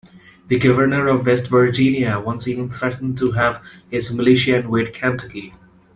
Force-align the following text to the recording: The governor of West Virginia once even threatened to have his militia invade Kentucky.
The 0.47 0.57
governor 0.57 1.05
of 1.09 1.27
West 1.27 1.47
Virginia 1.49 2.19
once 2.19 2.47
even 2.47 2.71
threatened 2.71 3.19
to 3.19 3.33
have 3.33 3.61
his 3.91 4.09
militia 4.11 4.55
invade 4.55 4.95
Kentucky. 4.95 5.53